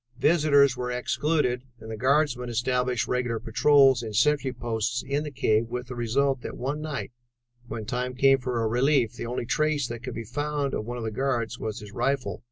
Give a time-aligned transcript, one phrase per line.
[0.17, 5.67] Visitors were excluded, and the guardsmen established regular patrols and sentry posts in the cave
[5.69, 7.11] with the result that one night,
[7.67, 10.97] when time came for a relief, the only trace that could be found of one
[10.97, 12.39] of the guards was his rifle.